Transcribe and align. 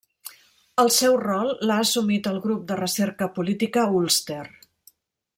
El 0.83 0.87
seu 0.93 1.17
rol 1.23 1.51
l'ha 1.69 1.75
assumit 1.83 2.29
el 2.31 2.39
Grup 2.45 2.63
de 2.71 2.77
Recerca 2.79 3.27
Política 3.35 3.83
Ulster. 3.99 4.43